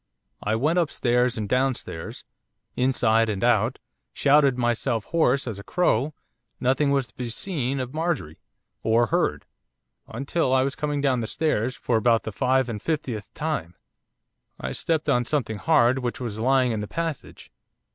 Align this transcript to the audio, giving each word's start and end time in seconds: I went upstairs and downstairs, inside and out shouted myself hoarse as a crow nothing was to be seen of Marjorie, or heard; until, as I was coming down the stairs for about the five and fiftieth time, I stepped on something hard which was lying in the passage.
I 0.41 0.55
went 0.55 0.79
upstairs 0.79 1.37
and 1.37 1.47
downstairs, 1.47 2.25
inside 2.75 3.29
and 3.29 3.43
out 3.43 3.77
shouted 4.13 4.57
myself 4.57 5.05
hoarse 5.05 5.45
as 5.47 5.59
a 5.59 5.63
crow 5.63 6.15
nothing 6.59 6.89
was 6.89 7.09
to 7.09 7.15
be 7.15 7.29
seen 7.29 7.79
of 7.79 7.93
Marjorie, 7.93 8.39
or 8.81 9.05
heard; 9.05 9.45
until, 10.07 10.55
as 10.55 10.61
I 10.61 10.63
was 10.63 10.73
coming 10.75 11.01
down 11.01 11.19
the 11.19 11.27
stairs 11.27 11.75
for 11.75 11.97
about 11.97 12.23
the 12.23 12.31
five 12.31 12.67
and 12.67 12.81
fiftieth 12.81 13.31
time, 13.35 13.75
I 14.59 14.71
stepped 14.71 15.07
on 15.07 15.23
something 15.23 15.59
hard 15.59 15.99
which 15.99 16.19
was 16.19 16.39
lying 16.39 16.71
in 16.71 16.79
the 16.79 16.87
passage. 16.87 17.51